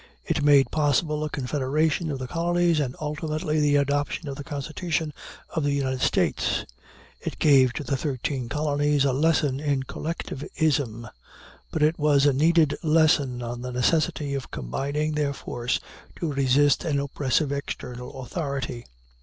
It 0.25 0.41
made 0.41 0.71
possible 0.71 1.23
a 1.23 1.29
confederation 1.29 2.09
of 2.09 2.17
the 2.17 2.25
colonies, 2.27 2.79
and, 2.79 2.95
ultimately, 2.99 3.59
the 3.59 3.75
adoption 3.75 4.27
of 4.27 4.35
the 4.35 4.43
Constitution 4.43 5.13
of 5.51 5.63
the 5.63 5.73
United 5.73 6.01
States. 6.01 6.65
It 7.19 7.37
gave 7.37 7.71
to 7.73 7.83
the 7.83 7.95
thirteen 7.95 8.49
colonies 8.49 9.05
a 9.05 9.13
lesson 9.13 9.59
in 9.59 9.83
collectivism, 9.83 11.07
but 11.69 11.83
it 11.83 11.99
was 11.99 12.25
a 12.25 12.33
needed 12.33 12.75
lesson 12.81 13.43
on 13.43 13.61
the 13.61 13.71
necessity 13.71 14.33
of 14.33 14.49
combining 14.49 15.11
their 15.13 15.33
forces 15.33 15.79
to 16.15 16.33
resist 16.33 16.83
an 16.83 16.97
oppressive 16.99 17.51
external 17.51 18.21
authority. 18.23 18.85